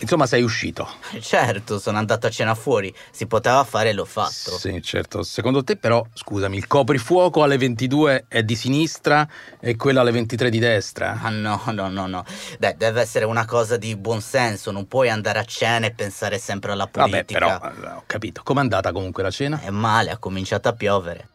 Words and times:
Insomma, 0.00 0.26
sei 0.26 0.42
uscito. 0.42 0.88
Certo, 1.20 1.78
sono 1.78 1.98
andato 1.98 2.26
a 2.26 2.30
cena 2.30 2.54
fuori. 2.54 2.92
Si 3.10 3.26
poteva 3.26 3.62
fare 3.64 3.90
e 3.90 3.92
l'ho 3.92 4.06
fatto. 4.06 4.30
Sì, 4.30 4.80
certo. 4.82 5.22
Secondo 5.22 5.62
te, 5.62 5.76
però, 5.76 6.04
scusami, 6.12 6.56
il 6.56 6.66
coprifuoco 6.66 7.42
alle 7.42 7.58
22 7.58 8.24
è 8.28 8.42
di 8.42 8.56
sinistra 8.56 9.28
e 9.60 9.76
quello 9.76 10.00
alle 10.00 10.10
23 10.10 10.48
di 10.48 10.58
destra? 10.58 11.20
Ah, 11.22 11.28
no, 11.28 11.60
no, 11.66 11.88
no, 11.88 12.06
no. 12.06 12.24
Beh, 12.58 12.76
deve 12.78 13.02
essere 13.02 13.26
una 13.26 13.44
cosa 13.44 13.76
di 13.76 13.94
buonsenso. 13.94 14.70
Non 14.70 14.88
puoi 14.88 15.10
andare 15.10 15.38
a 15.38 15.44
cena 15.44 15.86
e 15.86 15.92
pensare 15.92 16.38
sempre 16.38 16.72
alla 16.72 16.86
politica. 16.86 17.38
Vabbè, 17.38 17.74
però, 17.74 17.96
ho 17.96 18.02
capito. 18.06 18.40
Com'è 18.42 18.60
andata 18.60 18.92
comunque 18.92 19.22
la 19.22 19.30
cena? 19.30 19.60
È 19.60 19.70
male, 19.70 20.10
ha 20.10 20.16
cominciato 20.16 20.68
a 20.68 20.72
piovere. 20.72 21.28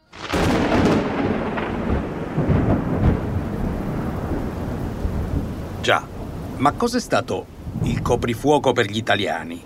Già, 5.81 6.03
ma 6.57 6.71
cos'è 6.71 6.99
stato 6.99 7.53
il 7.85 8.01
coprifuoco 8.01 8.73
per 8.73 8.87
gli 8.87 8.97
italiani? 8.97 9.61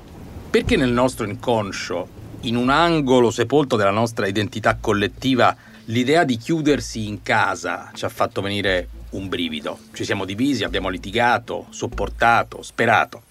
Perché 0.49 0.75
nel 0.75 0.91
nostro 0.91 1.25
inconscio, 1.25 2.17
in 2.41 2.55
un 2.55 2.69
angolo 2.69 3.31
sepolto 3.31 3.75
della 3.75 3.91
nostra 3.91 4.27
identità 4.27 4.77
collettiva, 4.79 5.55
l'idea 5.85 6.23
di 6.23 6.37
chiudersi 6.37 7.07
in 7.07 7.21
casa 7.21 7.91
ci 7.93 8.05
ha 8.05 8.09
fatto 8.09 8.41
venire 8.41 8.89
un 9.11 9.27
brivido. 9.27 9.79
Ci 9.93 10.03
siamo 10.03 10.25
divisi, 10.25 10.63
abbiamo 10.63 10.89
litigato, 10.89 11.67
sopportato, 11.69 12.61
sperato. 12.61 13.21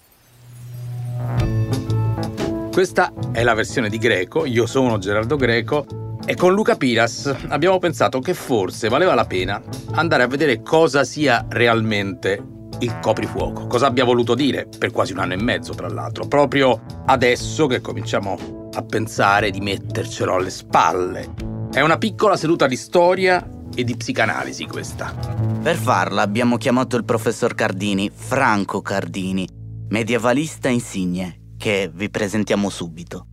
Questa 2.71 3.13
è 3.31 3.43
la 3.43 3.53
versione 3.53 3.89
di 3.89 3.97
Greco, 3.97 4.45
io 4.45 4.65
sono 4.65 4.97
Gerardo 4.97 5.35
Greco 5.35 6.17
e 6.25 6.35
con 6.35 6.53
Luca 6.53 6.75
Piras 6.75 7.33
abbiamo 7.47 7.79
pensato 7.79 8.19
che 8.19 8.33
forse 8.33 8.89
valeva 8.89 9.13
la 9.15 9.25
pena 9.25 9.61
andare 9.91 10.23
a 10.23 10.27
vedere 10.27 10.61
cosa 10.61 11.03
sia 11.03 11.45
realmente 11.49 12.57
il 12.79 12.99
coprifuoco. 12.99 13.67
Cosa 13.67 13.87
abbia 13.87 14.03
voluto 14.03 14.35
dire 14.35 14.67
per 14.77 14.91
quasi 14.91 15.13
un 15.13 15.19
anno 15.19 15.33
e 15.33 15.41
mezzo, 15.41 15.73
tra 15.73 15.87
l'altro, 15.87 16.27
proprio 16.27 16.81
adesso 17.05 17.67
che 17.67 17.81
cominciamo 17.81 18.69
a 18.73 18.83
pensare 18.83 19.51
di 19.51 19.59
mettercelo 19.59 20.35
alle 20.35 20.49
spalle. 20.49 21.33
È 21.71 21.81
una 21.81 21.97
piccola 21.97 22.35
seduta 22.35 22.67
di 22.67 22.75
storia 22.75 23.47
e 23.75 23.83
di 23.83 23.95
psicanalisi 23.95 24.65
questa. 24.65 25.13
Per 25.61 25.75
farla 25.75 26.21
abbiamo 26.21 26.57
chiamato 26.57 26.97
il 26.97 27.05
professor 27.05 27.53
Cardini, 27.53 28.11
Franco 28.13 28.81
Cardini, 28.81 29.47
medievalista 29.89 30.69
insigne, 30.69 31.53
che 31.57 31.91
vi 31.93 32.09
presentiamo 32.09 32.69
subito 32.69 33.28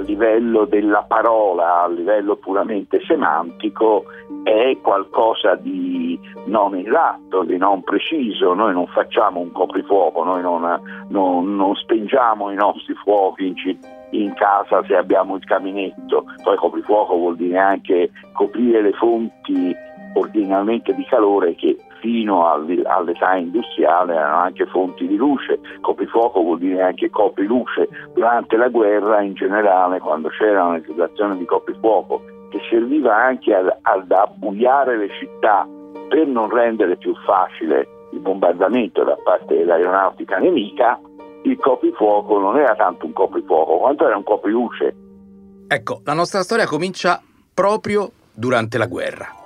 livello 0.00 0.64
della 0.64 1.04
parola, 1.06 1.82
a 1.82 1.88
livello 1.88 2.36
puramente 2.36 3.00
semantico, 3.06 4.04
è 4.42 4.76
qualcosa 4.82 5.54
di 5.54 6.18
non 6.46 6.74
esatto, 6.74 7.44
di 7.44 7.56
non 7.56 7.82
preciso. 7.82 8.54
Noi 8.54 8.72
non 8.72 8.86
facciamo 8.88 9.40
un 9.40 9.52
coprifuoco, 9.52 10.24
noi 10.24 10.42
non, 10.42 10.80
non, 11.08 11.56
non 11.56 11.74
spengiamo 11.76 12.50
i 12.50 12.56
nostri 12.56 12.94
fuochi 12.94 13.46
in, 13.46 13.78
in, 14.10 14.34
casa 14.34 14.82
se 14.86 14.96
abbiamo 14.96 15.36
il 15.36 15.44
caminetto. 15.44 16.24
Poi 16.42 16.56
coprifuoco 16.56 17.14
vuol 17.16 17.36
dire 17.36 17.58
anche 17.58 18.10
coprire 18.32 18.82
le 18.82 18.92
fonti 18.92 19.74
ordinariamente 20.14 20.94
di 20.94 21.04
calore 21.04 21.54
che 21.54 21.76
fino 22.00 22.50
all'età 22.50 23.36
industriale 23.36 24.14
erano 24.14 24.38
anche 24.38 24.66
fonti 24.66 25.06
di 25.06 25.16
luce, 25.16 25.60
coprifuoco 25.80 26.40
vuol 26.42 26.58
dire 26.58 26.82
anche 26.82 27.10
copriluce, 27.10 27.88
durante 28.14 28.56
la 28.56 28.68
guerra 28.68 29.22
in 29.22 29.34
generale 29.34 30.00
quando 30.00 30.28
c'era 30.28 30.64
una 30.64 30.82
situazione 30.84 31.36
di 31.36 31.44
coprifuoco 31.44 32.22
che 32.50 32.60
serviva 32.68 33.14
anche 33.14 33.54
ad, 33.54 33.70
ad 33.82 34.10
abbuiare 34.10 34.96
le 34.96 35.08
città 35.18 35.66
per 36.08 36.26
non 36.26 36.50
rendere 36.50 36.96
più 36.96 37.14
facile 37.24 37.86
il 38.12 38.18
bombardamento 38.18 39.04
da 39.04 39.16
parte 39.22 39.56
dell'aeronautica 39.56 40.38
nemica, 40.38 40.98
il 41.44 41.56
coprifuoco 41.56 42.38
non 42.38 42.58
era 42.58 42.74
tanto 42.74 43.06
un 43.06 43.12
coprifuoco 43.12 43.78
quanto 43.78 44.06
era 44.06 44.16
un 44.16 44.24
copriluce. 44.24 44.94
Ecco, 45.68 46.00
la 46.04 46.14
nostra 46.14 46.42
storia 46.42 46.66
comincia 46.66 47.22
proprio 47.54 48.10
durante 48.34 48.76
la 48.78 48.86
guerra. 48.86 49.39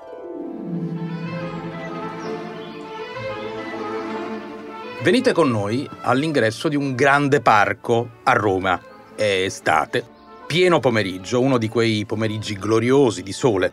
Venite 5.04 5.32
con 5.32 5.50
noi 5.50 5.86
all'ingresso 6.00 6.66
di 6.66 6.76
un 6.76 6.94
grande 6.94 7.42
parco 7.42 8.20
a 8.22 8.32
Roma. 8.32 8.80
È 9.14 9.22
estate, 9.22 10.02
pieno 10.46 10.80
pomeriggio, 10.80 11.42
uno 11.42 11.58
di 11.58 11.68
quei 11.68 12.06
pomeriggi 12.06 12.56
gloriosi 12.56 13.22
di 13.22 13.32
sole. 13.34 13.70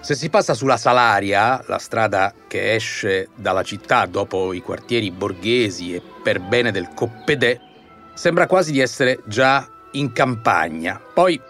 Se 0.00 0.14
si 0.14 0.28
passa 0.28 0.52
sulla 0.52 0.76
Salaria, 0.76 1.64
la 1.66 1.78
strada 1.78 2.34
che 2.46 2.74
esce 2.74 3.30
dalla 3.34 3.62
città 3.62 4.04
dopo 4.04 4.52
i 4.52 4.60
quartieri 4.60 5.10
borghesi 5.10 5.94
e 5.94 6.02
per 6.22 6.38
bene 6.38 6.70
del 6.70 6.90
Coppedè, 6.94 7.58
sembra 8.12 8.46
quasi 8.46 8.70
di 8.70 8.80
essere 8.80 9.20
già 9.24 9.66
in 9.92 10.12
campagna. 10.12 11.00
Poi, 11.00 11.40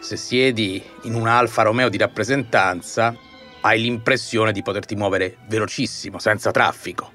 se 0.00 0.16
siedi 0.16 0.82
in 1.02 1.14
un 1.14 1.28
Alfa 1.28 1.62
Romeo 1.62 1.88
di 1.88 1.98
rappresentanza, 1.98 3.14
hai 3.60 3.80
l'impressione 3.80 4.50
di 4.50 4.62
poterti 4.62 4.96
muovere 4.96 5.36
velocissimo, 5.46 6.18
senza 6.18 6.50
traffico 6.50 7.14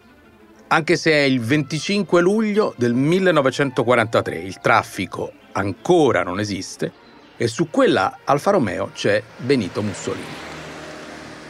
anche 0.71 0.95
se 0.95 1.11
è 1.11 1.23
il 1.23 1.41
25 1.41 2.21
luglio 2.21 2.73
del 2.77 2.93
1943, 2.93 4.37
il 4.37 4.59
traffico 4.61 5.33
ancora 5.51 6.23
non 6.23 6.39
esiste 6.39 6.91
e 7.35 7.47
su 7.47 7.69
quella 7.69 8.19
Alfa 8.23 8.51
Romeo 8.51 8.91
c'è 8.93 9.21
Benito 9.35 9.81
Mussolini. 9.81 10.49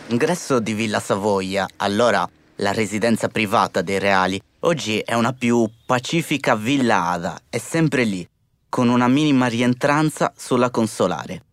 Ingresso 0.07 0.59
di 0.59 0.73
Villa 0.73 0.99
Savoia, 0.99 1.67
allora 1.77 2.27
la 2.55 2.71
residenza 2.71 3.27
privata 3.27 3.83
dei 3.83 3.99
reali, 3.99 4.41
oggi 4.61 4.97
è 4.99 5.13
una 5.13 5.33
più 5.33 5.69
pacifica 5.85 6.55
Villa 6.55 7.05
Ada, 7.09 7.41
è 7.47 7.59
sempre 7.59 8.03
lì, 8.03 8.27
con 8.69 8.89
una 8.89 9.07
minima 9.07 9.45
rientranza 9.45 10.33
sulla 10.35 10.71
consolare. 10.71 11.43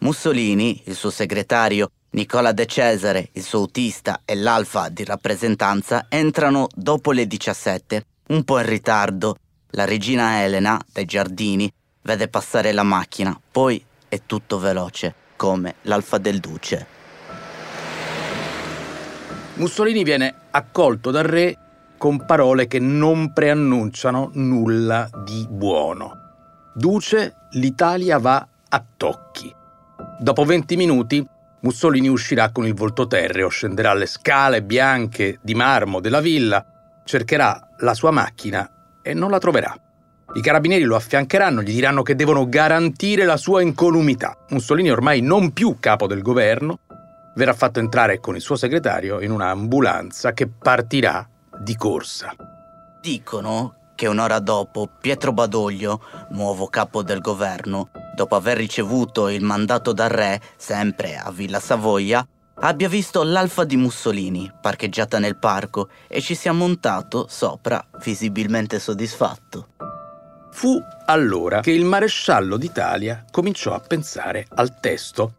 Mussolini, 0.00 0.80
il 0.84 0.94
suo 0.94 1.10
segretario, 1.10 1.90
Nicola 2.10 2.52
De 2.52 2.66
Cesare, 2.66 3.30
il 3.32 3.42
suo 3.42 3.58
autista 3.58 4.20
e 4.24 4.36
l'alfa 4.36 4.88
di 4.90 5.04
rappresentanza 5.04 6.06
entrano 6.08 6.68
dopo 6.72 7.10
le 7.10 7.26
17, 7.26 8.04
un 8.28 8.44
po' 8.44 8.60
in 8.60 8.66
ritardo. 8.66 9.36
La 9.70 9.84
regina 9.84 10.42
Elena, 10.44 10.80
dai 10.92 11.04
giardini, 11.04 11.70
vede 12.02 12.28
passare 12.28 12.70
la 12.72 12.84
macchina, 12.84 13.38
poi 13.50 13.84
è 14.08 14.22
tutto 14.24 14.60
veloce, 14.60 15.14
come 15.34 15.74
l'alfa 15.82 16.18
del 16.18 16.38
duce. 16.38 16.86
Mussolini 19.54 20.04
viene 20.04 20.32
accolto 20.52 21.10
dal 21.10 21.24
re 21.24 21.58
con 21.98 22.24
parole 22.24 22.68
che 22.68 22.78
non 22.78 23.32
preannunciano 23.32 24.30
nulla 24.34 25.10
di 25.24 25.44
buono. 25.50 26.12
Duce, 26.72 27.34
l'Italia 27.54 28.18
va 28.18 28.46
a 28.68 28.84
tocchi. 28.96 29.56
Dopo 30.20 30.44
20 30.44 30.76
minuti 30.76 31.24
Mussolini 31.60 32.08
uscirà 32.08 32.50
con 32.50 32.66
il 32.66 32.74
volto 32.74 33.06
terreo, 33.06 33.48
scenderà 33.48 33.94
le 33.94 34.06
scale 34.06 34.62
bianche 34.62 35.38
di 35.42 35.54
marmo 35.54 36.00
della 36.00 36.20
villa, 36.20 36.64
cercherà 37.04 37.68
la 37.78 37.94
sua 37.94 38.10
macchina 38.10 38.98
e 39.00 39.14
non 39.14 39.30
la 39.30 39.38
troverà. 39.38 39.72
I 40.34 40.40
carabinieri 40.40 40.82
lo 40.82 40.96
affiancheranno, 40.96 41.62
gli 41.62 41.72
diranno 41.72 42.02
che 42.02 42.16
devono 42.16 42.48
garantire 42.48 43.24
la 43.24 43.36
sua 43.36 43.62
incolumità. 43.62 44.36
Mussolini, 44.48 44.90
ormai 44.90 45.20
non 45.20 45.52
più 45.52 45.76
capo 45.78 46.08
del 46.08 46.20
governo, 46.20 46.80
verrà 47.36 47.54
fatto 47.54 47.78
entrare 47.78 48.18
con 48.18 48.34
il 48.34 48.40
suo 48.40 48.56
segretario 48.56 49.20
in 49.20 49.30
un'ambulanza 49.30 50.32
che 50.32 50.48
partirà 50.48 51.26
di 51.60 51.76
corsa. 51.76 52.34
Dicono 53.00 53.74
che 53.94 54.08
un'ora 54.08 54.40
dopo 54.40 54.88
Pietro 55.00 55.32
Badoglio, 55.32 56.00
nuovo 56.30 56.66
capo 56.66 57.02
del 57.02 57.20
governo, 57.20 57.90
dopo 58.18 58.34
aver 58.34 58.56
ricevuto 58.56 59.28
il 59.28 59.44
mandato 59.44 59.92
dal 59.92 60.08
re, 60.08 60.40
sempre 60.56 61.16
a 61.16 61.30
Villa 61.30 61.60
Savoia, 61.60 62.26
abbia 62.60 62.88
visto 62.88 63.22
l'alfa 63.22 63.62
di 63.62 63.76
Mussolini 63.76 64.50
parcheggiata 64.60 65.20
nel 65.20 65.38
parco 65.38 65.88
e 66.08 66.20
ci 66.20 66.34
sia 66.34 66.50
montato 66.50 67.26
sopra, 67.28 67.80
visibilmente 68.02 68.80
soddisfatto. 68.80 69.68
Fu 70.50 70.82
allora 71.06 71.60
che 71.60 71.70
il 71.70 71.84
maresciallo 71.84 72.56
d'Italia 72.56 73.24
cominciò 73.30 73.72
a 73.72 73.78
pensare 73.78 74.46
al 74.56 74.80
testo 74.80 75.34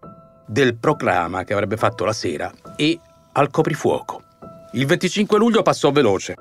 del 0.45 0.77
proclama 0.77 1.43
che 1.43 1.51
avrebbe 1.51 1.75
fatto 1.75 2.05
la 2.05 2.13
sera 2.13 2.49
e 2.77 2.97
al 3.33 3.49
coprifuoco. 3.51 4.23
Il 4.71 4.85
25 4.85 5.37
luglio 5.37 5.63
passò 5.63 5.91
veloce. 5.91 6.35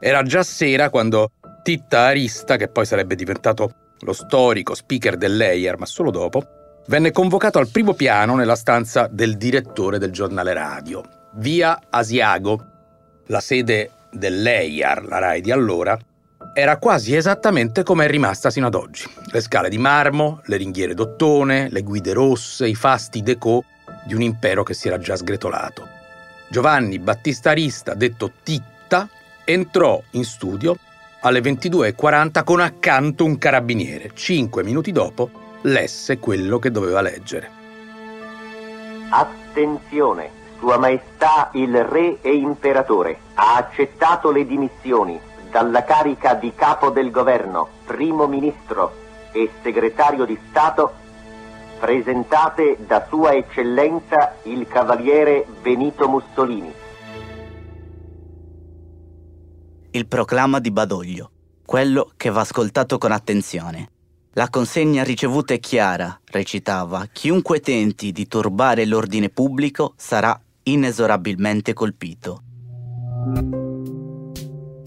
Era 0.00 0.24
già 0.24 0.42
sera 0.42 0.90
quando 0.90 1.30
Titta 1.62 2.00
Arista, 2.00 2.56
che 2.56 2.66
poi 2.66 2.84
sarebbe 2.84 3.14
diventato 3.14 3.83
lo 4.00 4.12
storico 4.12 4.74
speaker 4.74 5.16
dell'EIR, 5.16 5.78
ma 5.78 5.86
solo 5.86 6.10
dopo, 6.10 6.42
venne 6.86 7.12
convocato 7.12 7.58
al 7.58 7.68
primo 7.68 7.94
piano 7.94 8.34
nella 8.34 8.56
stanza 8.56 9.08
del 9.10 9.36
direttore 9.36 9.98
del 9.98 10.10
giornale 10.10 10.52
radio, 10.52 11.02
via 11.34 11.80
Asiago, 11.90 12.58
la 13.26 13.40
sede 13.40 13.90
dell'EIR, 14.10 15.04
la 15.04 15.18
RAI 15.18 15.40
di 15.40 15.50
allora, 15.50 15.98
era 16.52 16.76
quasi 16.76 17.16
esattamente 17.16 17.82
come 17.82 18.04
è 18.04 18.08
rimasta 18.08 18.50
sino 18.50 18.66
ad 18.66 18.74
oggi. 18.74 19.04
Le 19.32 19.40
scale 19.40 19.68
di 19.68 19.78
marmo, 19.78 20.40
le 20.44 20.56
ringhiere 20.56 20.94
d'ottone, 20.94 21.68
le 21.70 21.82
guide 21.82 22.12
rosse, 22.12 22.68
i 22.68 22.74
fasti 22.74 23.22
deco 23.22 23.64
di 24.04 24.14
un 24.14 24.22
impero 24.22 24.62
che 24.62 24.74
si 24.74 24.86
era 24.86 24.98
già 24.98 25.16
sgretolato. 25.16 25.88
Giovanni 26.48 26.98
Battista 26.98 27.50
Arista, 27.50 27.94
detto 27.94 28.32
Titta, 28.42 29.08
entrò 29.44 30.00
in 30.12 30.24
studio 30.24 30.76
alle 31.24 31.40
22.40 31.40 32.44
con 32.44 32.60
accanto 32.60 33.24
un 33.24 33.38
carabiniere. 33.38 34.10
Cinque 34.14 34.62
minuti 34.62 34.92
dopo 34.92 35.30
lesse 35.62 36.18
quello 36.18 36.58
che 36.58 36.70
doveva 36.70 37.00
leggere. 37.00 37.50
Attenzione! 39.08 40.42
Sua 40.58 40.78
Maestà 40.78 41.50
il 41.54 41.84
Re 41.84 42.18
e 42.20 42.34
Imperatore 42.34 43.18
ha 43.34 43.56
accettato 43.56 44.30
le 44.30 44.46
dimissioni 44.46 45.18
dalla 45.50 45.84
carica 45.84 46.34
di 46.34 46.52
capo 46.54 46.90
del 46.90 47.10
governo, 47.10 47.68
primo 47.84 48.26
ministro 48.26 48.94
e 49.32 49.50
segretario 49.62 50.24
di 50.24 50.38
Stato 50.48 51.02
presentate 51.78 52.78
da 52.86 53.04
Sua 53.08 53.34
Eccellenza 53.34 54.36
il 54.44 54.66
Cavaliere 54.66 55.44
Benito 55.60 56.08
Mussolini. 56.08 56.72
Il 59.94 60.08
proclama 60.08 60.58
di 60.58 60.72
Badoglio, 60.72 61.30
quello 61.64 62.10
che 62.16 62.28
va 62.28 62.40
ascoltato 62.40 62.98
con 62.98 63.12
attenzione. 63.12 63.90
La 64.32 64.50
consegna 64.50 65.04
ricevuta 65.04 65.54
è 65.54 65.60
chiara, 65.60 66.20
recitava, 66.32 67.06
chiunque 67.12 67.60
tenti 67.60 68.10
di 68.10 68.26
turbare 68.26 68.86
l'ordine 68.86 69.28
pubblico 69.28 69.94
sarà 69.96 70.36
inesorabilmente 70.64 71.74
colpito. 71.74 72.42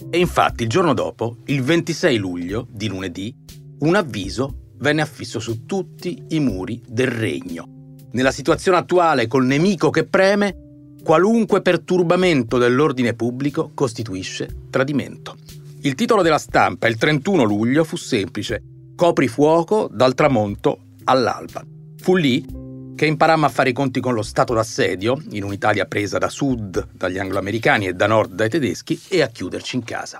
E 0.09 0.19
infatti 0.19 0.63
il 0.63 0.69
giorno 0.69 0.93
dopo, 0.93 1.37
il 1.45 1.61
26 1.61 2.17
luglio, 2.17 2.67
di 2.69 2.89
lunedì, 2.89 3.33
un 3.79 3.95
avviso 3.95 4.71
venne 4.79 5.03
affisso 5.03 5.39
su 5.39 5.65
tutti 5.65 6.21
i 6.31 6.41
muri 6.41 6.83
del 6.85 7.07
regno. 7.07 7.95
Nella 8.11 8.31
situazione 8.31 8.77
attuale, 8.77 9.27
col 9.27 9.45
nemico 9.45 9.89
che 9.89 10.03
preme, 10.03 10.66
qualunque 11.07 11.61
perturbamento 11.61 12.57
dell'ordine 12.57 13.13
pubblico 13.13 13.71
costituisce 13.73 14.63
tradimento. 14.69 15.37
Il 15.83 15.95
titolo 15.95 16.21
della 16.21 16.37
stampa 16.37 16.87
il 16.87 16.97
31 16.97 17.43
luglio 17.43 17.85
fu 17.85 17.95
semplice 17.95 18.61
coprifuoco 18.93 19.87
dal 19.89 20.13
tramonto 20.13 20.79
all'alba. 21.05 21.65
Fu 22.01 22.17
lì 22.17 22.45
che 22.93 23.05
imparammo 23.05 23.45
a 23.45 23.49
fare 23.49 23.69
i 23.69 23.73
conti 23.73 24.01
con 24.01 24.15
lo 24.15 24.21
stato 24.21 24.53
d'assedio, 24.53 25.21
in 25.29 25.45
un'Italia 25.45 25.85
presa 25.85 26.17
da 26.17 26.27
sud 26.27 26.89
dagli 26.91 27.19
angloamericani 27.19 27.87
e 27.87 27.93
da 27.93 28.07
nord 28.07 28.33
dai 28.33 28.49
tedeschi, 28.49 28.99
e 29.07 29.21
a 29.21 29.27
chiuderci 29.27 29.77
in 29.77 29.83
casa. 29.85 30.19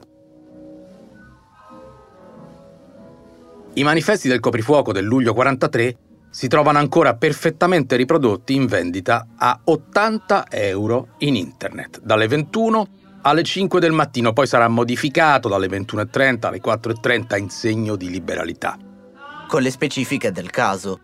I 3.73 3.83
manifesti 3.83 4.29
del 4.29 4.39
coprifuoco 4.39 4.93
del 4.93 5.03
luglio 5.03 5.33
43 5.33 5.97
si 6.37 6.47
trovano 6.47 6.77
ancora 6.77 7.15
perfettamente 7.15 7.95
riprodotti 7.95 8.53
in 8.53 8.67
vendita 8.67 9.29
a 9.37 9.59
80 9.63 10.45
euro 10.51 11.15
in 11.21 11.35
internet, 11.35 11.99
dalle 12.03 12.27
21 12.27 12.87
alle 13.23 13.41
5 13.41 13.79
del 13.79 13.91
mattino, 13.91 14.33
poi 14.33 14.45
sarà 14.45 14.67
modificato 14.67 15.49
dalle 15.49 15.65
21.30 15.65 16.45
alle 16.45 16.61
4.30 16.61 17.39
in 17.39 17.49
segno 17.49 17.95
di 17.95 18.11
liberalità. 18.11 18.77
Con 19.47 19.63
le 19.63 19.71
specifiche 19.71 20.31
del 20.31 20.51
caso, 20.51 20.99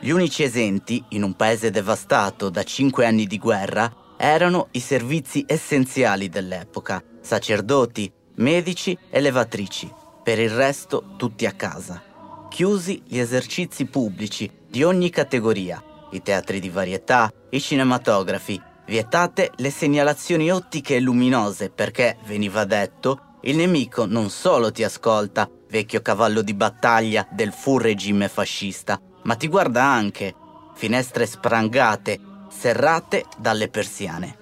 gli 0.00 0.10
unici 0.10 0.42
esenti, 0.42 1.02
in 1.08 1.22
un 1.22 1.32
paese 1.32 1.70
devastato 1.70 2.50
da 2.50 2.62
cinque 2.62 3.06
anni 3.06 3.26
di 3.26 3.38
guerra, 3.38 3.90
erano 4.18 4.68
i 4.72 4.80
servizi 4.80 5.44
essenziali 5.46 6.28
dell'epoca, 6.28 7.02
sacerdoti, 7.22 8.12
medici 8.34 8.98
e 9.08 9.20
levatrici. 9.22 9.90
Per 10.22 10.38
il 10.38 10.50
resto 10.50 11.14
tutti 11.16 11.46
a 11.46 11.52
casa. 11.52 12.12
Chiusi 12.54 13.02
gli 13.04 13.18
esercizi 13.18 13.84
pubblici 13.86 14.48
di 14.68 14.84
ogni 14.84 15.10
categoria, 15.10 15.82
i 16.12 16.22
teatri 16.22 16.60
di 16.60 16.70
varietà, 16.70 17.28
i 17.50 17.60
cinematografi, 17.60 18.62
Vietate 18.86 19.50
le 19.56 19.70
segnalazioni 19.70 20.52
ottiche 20.52 20.94
e 20.94 21.00
luminose 21.00 21.68
perché, 21.70 22.16
veniva 22.26 22.64
detto, 22.64 23.38
il 23.40 23.56
nemico 23.56 24.06
non 24.06 24.30
solo 24.30 24.70
ti 24.70 24.84
ascolta, 24.84 25.50
vecchio 25.68 26.00
cavallo 26.00 26.42
di 26.42 26.54
battaglia 26.54 27.26
del 27.28 27.50
fu 27.50 27.76
regime 27.76 28.28
fascista, 28.28 29.00
ma 29.24 29.34
ti 29.34 29.48
guarda 29.48 29.82
anche. 29.82 30.32
Finestre 30.74 31.26
sprangate, 31.26 32.20
serrate 32.50 33.24
dalle 33.36 33.66
persiane. 33.66 34.36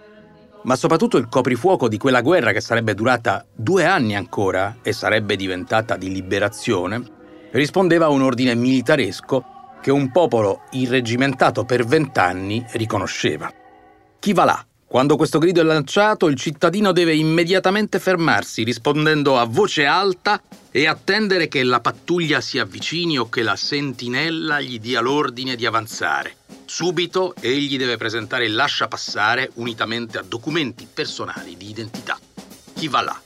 Ma 0.65 0.76
soprattutto 0.76 1.17
il 1.17 1.31
coprifuoco 1.31 1.88
di 1.88 1.97
quella 1.97 2.20
guerra 2.20 2.53
che 2.53 2.61
sarebbe 2.61 2.93
durata 2.93 3.47
due 3.55 3.87
anni 3.87 4.15
ancora 4.15 4.81
e 4.82 4.93
sarebbe 4.93 5.35
diventata 5.35 5.97
di 5.97 6.12
liberazione, 6.12 7.20
rispondeva 7.53 8.07
a 8.07 8.11
un 8.11 8.23
ordine 8.23 8.55
militaresco 8.55 9.45
che 9.81 9.91
un 9.91 10.11
popolo 10.11 10.63
irregimentato 10.73 11.65
per 11.65 11.85
vent'anni 11.85 12.65
riconosceva. 12.73 13.53
Chi 14.19 14.33
va 14.33 14.45
là? 14.45 14.67
Quando 14.87 15.17
questo 15.17 15.39
grido 15.39 15.63
è 15.63 15.65
lanciato, 15.65 16.27
il 16.27 16.37
cittadino 16.37 16.93
deve 16.93 17.15
immediatamente 17.15 17.99
fermarsi, 17.99 18.63
rispondendo 18.63 19.39
a 19.39 19.45
voce 19.45 19.87
alta 19.87 20.41
e 20.71 20.87
attendere 20.87 21.49
che 21.49 21.63
la 21.63 21.81
pattuglia 21.81 22.43
si 22.43 22.59
avvicini 22.59 23.19
o 23.19 23.31
che 23.31 23.43
la 23.43 23.57
sentinella 23.57 24.61
gli 24.61 24.79
dia 24.79 25.01
l'ordine 25.01 25.57
di 25.57 25.65
avanzare. 25.65 26.37
Subito 26.67 27.35
egli 27.41 27.79
deve 27.79 27.97
presentare 27.97 28.45
il 28.45 28.55
lascia 28.55 28.87
passare 28.87 29.51
unitamente 29.55 30.19
a 30.19 30.23
documenti 30.23 30.87
personali 30.93 31.57
di 31.57 31.71
identità. 31.71 32.19
Chi 32.75 32.89
va 32.89 33.01
là? 33.01 33.21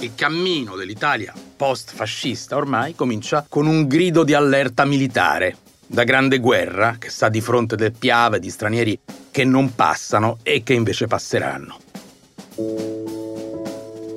Il 0.00 0.16
cammino 0.16 0.74
dell'Italia 0.74 1.32
post-fascista 1.62 2.56
ormai 2.56 2.96
comincia 2.96 3.46
con 3.48 3.68
un 3.68 3.86
grido 3.86 4.24
di 4.24 4.34
allerta 4.34 4.84
militare, 4.84 5.56
da 5.86 6.02
grande 6.02 6.40
guerra 6.40 6.96
che 6.98 7.08
sta 7.08 7.28
di 7.28 7.40
fronte 7.40 7.76
del 7.76 7.92
piave 7.92 8.40
di 8.40 8.50
stranieri 8.50 8.98
che 9.30 9.44
non 9.44 9.72
passano 9.76 10.38
e 10.42 10.64
che 10.64 10.72
invece 10.72 11.06
passeranno. 11.06 11.78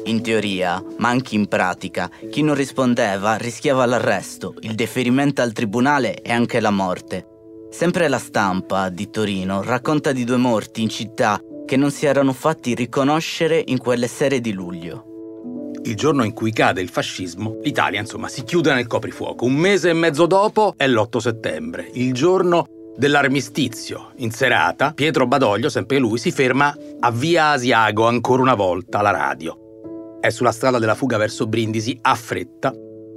In 0.06 0.24
teoria, 0.24 0.84
ma 0.98 1.10
anche 1.10 1.36
in 1.36 1.48
pratica, 1.48 2.10
chi 2.32 2.42
non 2.42 2.56
rispondeva 2.56 3.36
rischiava 3.36 3.86
l'arresto, 3.86 4.56
il 4.62 4.74
deferimento 4.74 5.44
al 5.44 5.54
tribunale 5.54 6.24
e 6.24 6.32
anche 6.32 6.60
la 6.60 6.72
morte. 6.72 7.28
Sempre 7.70 8.08
la 8.08 8.18
stampa 8.18 8.90
di 8.90 9.12
Torino 9.12 9.62
racconta 9.62 10.12
di 10.14 10.24
due 10.24 10.38
morti 10.38 10.82
in 10.82 10.90
città 10.90 11.40
che 11.64 11.78
non 11.78 11.92
si 11.92 12.08
erano 12.08 12.34
fatti 12.34 12.74
riconoscere 12.74 13.62
in 13.68 13.78
quelle 13.78 14.08
sere 14.08 14.42
di 14.42 14.52
luglio. 14.52 15.14
Il 15.86 15.96
giorno 15.96 16.24
in 16.24 16.34
cui 16.34 16.52
cade 16.52 16.82
il 16.82 16.90
fascismo, 16.90 17.60
l'Italia 17.62 18.00
insomma 18.00 18.28
si 18.28 18.44
chiude 18.44 18.74
nel 18.74 18.88
coprifuoco. 18.88 19.46
Un 19.46 19.54
mese 19.54 19.92
e 19.92 19.94
mezzo 19.94 20.26
dopo 20.26 20.74
è 20.78 20.88
l'8 20.88 21.18
settembre, 21.18 21.88
il 21.94 22.12
giorno 22.12 22.66
dell'armistizio. 22.96 24.14
In 24.18 24.32
serata, 24.32 24.94
Pietro 24.94 25.28
Badoglio, 25.28 25.70
sempre 25.70 26.00
lui, 26.00 26.18
si 26.18 26.32
ferma 26.32 26.76
a 27.00 27.12
Via 27.12 27.50
Asiago 27.50 28.08
ancora 28.08 28.42
una 28.42 28.56
volta 28.56 28.98
alla 28.98 29.12
radio. 29.12 30.18
È 30.20 30.30
sulla 30.32 30.52
strada 30.52 30.80
della 30.80 30.96
fuga 30.96 31.18
verso 31.18 31.46
Brindisi, 31.46 31.96
a 32.02 32.16
fretta, 32.16 32.74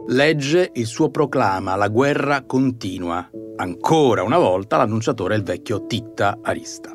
legge 0.08 0.70
il 0.74 0.86
suo 0.86 1.08
proclama 1.10 1.74
La 1.74 1.88
guerra 1.88 2.42
continua. 2.42 3.30
Ancora 3.56 4.22
una 4.22 4.38
volta 4.38 4.76
l'annunciatore 4.76 5.34
è 5.34 5.38
il 5.38 5.42
vecchio 5.42 5.86
Titta 5.86 6.38
Arista. 6.42 6.90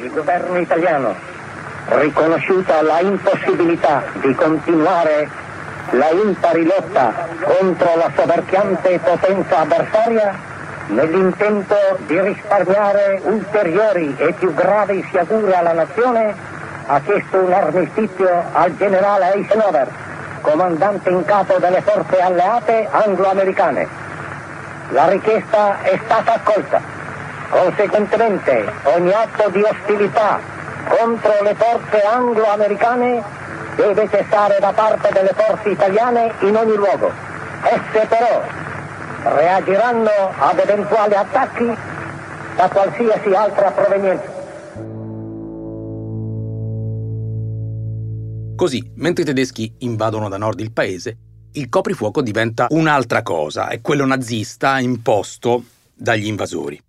Il 0.00 0.10
governo 0.12 0.58
italiano, 0.58 1.14
riconosciuta 1.88 2.82
la 2.82 3.00
impossibilità 3.00 4.02
di 4.20 4.34
continuare 4.34 5.46
la 5.90 6.10
impari 6.10 6.64
lotta 6.64 7.28
contro 7.40 7.96
la 7.96 8.10
soverchiante 8.14 8.98
potenza 8.98 9.60
avversaria, 9.60 10.34
nell'intento 10.88 11.74
di 12.06 12.20
risparmiare 12.20 13.20
ulteriori 13.24 14.14
e 14.18 14.32
più 14.34 14.52
gravi 14.52 15.02
sciagure 15.08 15.54
alla 15.54 15.72
nazione, 15.72 16.34
ha 16.86 17.00
chiesto 17.00 17.38
un 17.38 17.52
armistizio 17.52 18.44
al 18.52 18.76
generale 18.76 19.32
Eisenhower, 19.34 19.88
comandante 20.42 21.08
in 21.08 21.24
capo 21.24 21.56
delle 21.58 21.80
forze 21.80 22.20
alleate 22.20 22.86
anglo-americane. 22.90 23.88
La 24.90 25.08
richiesta 25.08 25.80
è 25.82 25.98
stata 26.04 26.34
accolta. 26.34 26.80
Conseguentemente, 27.48 28.72
ogni 28.84 29.12
atto 29.12 29.48
di 29.50 29.62
ostilità 29.62 30.56
contro 30.86 31.42
le 31.42 31.54
forze 31.54 32.00
anglo-americane 32.02 33.22
deve 33.76 34.08
cessare 34.10 34.58
da 34.60 34.72
parte 34.72 35.08
delle 35.12 35.32
forze 35.34 35.70
italiane 35.70 36.32
in 36.40 36.56
ogni 36.56 36.74
luogo. 36.74 37.10
Esse 37.62 38.06
però 38.06 38.42
reagiranno 39.22 40.10
ad 40.38 40.58
eventuali 40.58 41.14
attacchi 41.14 41.76
da 42.56 42.68
qualsiasi 42.68 43.30
altra 43.34 43.70
provenienza. 43.70 44.36
Così, 48.56 48.92
mentre 48.96 49.22
i 49.22 49.26
tedeschi 49.26 49.72
invadono 49.78 50.28
da 50.28 50.36
nord 50.36 50.58
il 50.58 50.72
paese, 50.72 51.16
il 51.52 51.68
coprifuoco 51.68 52.22
diventa 52.22 52.66
un'altra 52.70 53.22
cosa, 53.22 53.68
è 53.68 53.80
quello 53.80 54.04
nazista 54.04 54.80
imposto 54.80 55.62
dagli 55.94 56.26
invasori. 56.26 56.80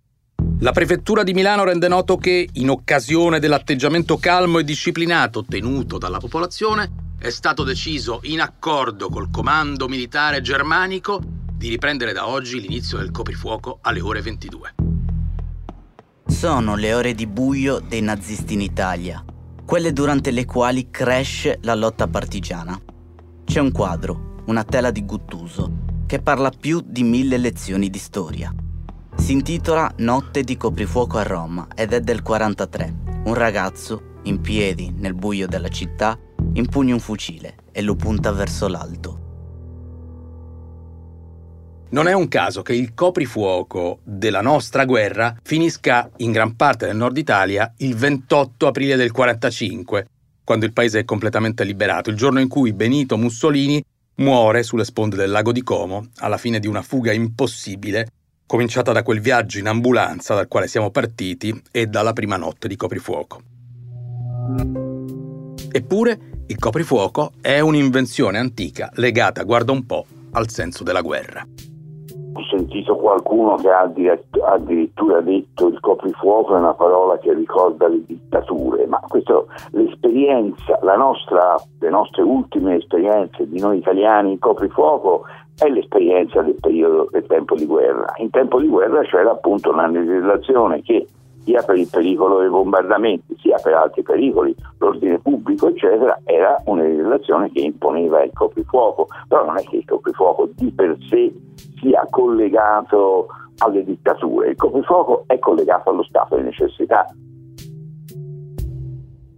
La 0.62 0.72
prefettura 0.72 1.22
di 1.22 1.32
Milano 1.32 1.64
rende 1.64 1.88
noto 1.88 2.18
che, 2.18 2.46
in 2.52 2.68
occasione 2.68 3.38
dell'atteggiamento 3.38 4.18
calmo 4.18 4.58
e 4.58 4.64
disciplinato 4.64 5.42
tenuto 5.42 5.96
dalla 5.96 6.18
popolazione, 6.18 7.14
è 7.18 7.30
stato 7.30 7.64
deciso 7.64 8.20
in 8.24 8.42
accordo 8.42 9.08
col 9.08 9.30
comando 9.30 9.88
militare 9.88 10.42
germanico 10.42 11.22
di 11.24 11.70
riprendere 11.70 12.12
da 12.12 12.28
oggi 12.28 12.60
l'inizio 12.60 12.98
del 12.98 13.10
coprifuoco 13.10 13.78
alle 13.80 14.02
ore 14.02 14.20
22. 14.20 14.74
Sono 16.26 16.76
le 16.76 16.92
ore 16.92 17.14
di 17.14 17.26
buio 17.26 17.80
dei 17.80 18.02
nazisti 18.02 18.52
in 18.52 18.60
Italia, 18.60 19.24
quelle 19.64 19.94
durante 19.94 20.30
le 20.30 20.44
quali 20.44 20.90
cresce 20.90 21.58
la 21.62 21.74
lotta 21.74 22.06
partigiana. 22.06 22.78
c'è 23.46 23.60
un 23.60 23.72
quadro, 23.72 24.42
una 24.48 24.64
tela 24.64 24.90
di 24.90 25.06
Guttuso, 25.06 26.04
che 26.06 26.20
parla 26.20 26.50
più 26.50 26.82
di 26.84 27.02
mille 27.02 27.38
lezioni 27.38 27.88
di 27.88 27.98
storia. 27.98 28.54
Si 29.16 29.32
intitola 29.32 29.92
Notte 29.98 30.42
di 30.42 30.56
coprifuoco 30.56 31.18
a 31.18 31.22
Roma 31.22 31.68
ed 31.74 31.92
è 31.92 32.00
del 32.00 32.22
43. 32.22 32.94
Un 33.24 33.34
ragazzo, 33.34 34.18
in 34.22 34.40
piedi 34.40 34.92
nel 34.96 35.14
buio 35.14 35.46
della 35.46 35.68
città, 35.68 36.18
impugna 36.54 36.94
un 36.94 37.00
fucile 37.00 37.56
e 37.72 37.82
lo 37.82 37.96
punta 37.96 38.32
verso 38.32 38.66
l'alto. 38.66 39.18
Non 41.90 42.06
è 42.06 42.12
un 42.12 42.28
caso 42.28 42.62
che 42.62 42.74
il 42.74 42.94
coprifuoco 42.94 43.98
della 44.04 44.40
nostra 44.40 44.84
guerra 44.84 45.36
finisca 45.42 46.08
in 46.18 46.30
gran 46.30 46.54
parte 46.54 46.86
del 46.86 46.96
nord 46.96 47.16
Italia 47.16 47.72
il 47.78 47.96
28 47.96 48.68
aprile 48.68 48.96
del 48.96 49.10
45, 49.10 50.06
quando 50.44 50.66
il 50.66 50.72
paese 50.72 51.00
è 51.00 51.04
completamente 51.04 51.64
liberato, 51.64 52.10
il 52.10 52.16
giorno 52.16 52.40
in 52.40 52.48
cui 52.48 52.72
Benito 52.72 53.16
Mussolini 53.16 53.84
muore 54.16 54.62
sulle 54.62 54.84
sponde 54.84 55.16
del 55.16 55.30
lago 55.30 55.50
di 55.50 55.62
Como 55.62 56.08
alla 56.18 56.38
fine 56.38 56.60
di 56.60 56.66
una 56.66 56.82
fuga 56.82 57.12
impossibile 57.12 58.08
cominciata 58.50 58.90
da 58.90 59.04
quel 59.04 59.20
viaggio 59.20 59.60
in 59.60 59.68
ambulanza 59.68 60.34
dal 60.34 60.48
quale 60.48 60.66
siamo 60.66 60.90
partiti 60.90 61.62
e 61.70 61.86
dalla 61.86 62.12
prima 62.12 62.36
notte 62.36 62.66
di 62.66 62.74
coprifuoco. 62.74 63.40
Eppure 65.70 66.18
il 66.48 66.58
coprifuoco 66.58 67.34
è 67.40 67.60
un'invenzione 67.60 68.38
antica 68.38 68.90
legata, 68.94 69.44
guarda 69.44 69.70
un 69.70 69.86
po', 69.86 70.04
al 70.32 70.50
senso 70.50 70.82
della 70.82 71.00
guerra 71.00 71.46
ho 72.32 72.44
sentito 72.48 72.96
qualcuno 72.96 73.56
che 73.56 73.70
ha 73.70 73.80
addirittura 73.80 75.20
detto 75.20 75.68
il 75.68 75.80
coprifuoco 75.80 76.54
è 76.54 76.58
una 76.58 76.74
parola 76.74 77.18
che 77.18 77.34
ricorda 77.34 77.88
le 77.88 78.04
dittature, 78.06 78.86
ma 78.86 79.00
questo, 79.08 79.48
l'esperienza, 79.70 80.78
la 80.82 80.96
nostra, 80.96 81.56
le 81.80 81.90
nostre 81.90 82.22
ultime 82.22 82.76
esperienze 82.76 83.48
di 83.48 83.58
noi 83.58 83.78
italiani, 83.78 84.32
il 84.32 84.38
coprifuoco 84.38 85.24
è 85.58 85.68
l'esperienza 85.68 86.40
del 86.42 86.56
periodo 86.60 87.08
del 87.10 87.26
tempo 87.26 87.54
di 87.54 87.66
guerra. 87.66 88.12
In 88.16 88.30
tempo 88.30 88.60
di 88.60 88.68
guerra 88.68 89.02
c'era 89.02 89.32
appunto 89.32 89.70
una 89.70 89.88
legislazione 89.88 90.82
che 90.82 91.06
sia 91.44 91.62
per 91.62 91.76
il 91.76 91.88
pericolo 91.90 92.40
dei 92.40 92.48
bombardamenti 92.48 93.36
sia 93.40 93.56
per 93.62 93.74
altri 93.74 94.02
pericoli, 94.02 94.54
l'ordine 94.78 95.18
pubblico 95.18 95.68
eccetera, 95.68 96.18
era 96.24 96.60
una 96.66 96.82
legislazione 96.82 97.50
che 97.50 97.60
imponeva 97.60 98.22
il 98.22 98.30
coprifuoco, 98.32 99.08
però 99.28 99.44
non 99.44 99.58
è 99.58 99.62
che 99.62 99.76
il 99.76 99.84
coprifuoco 99.84 100.48
di 100.54 100.70
per 100.72 100.96
sé 101.08 101.32
sia 101.80 102.06
collegato 102.10 103.26
alle 103.58 103.84
dittature, 103.84 104.50
il 104.50 104.56
coprifuoco 104.56 105.24
è 105.26 105.38
collegato 105.38 105.90
allo 105.90 106.02
stato 106.04 106.36
di 106.36 106.42
necessità. 106.42 107.06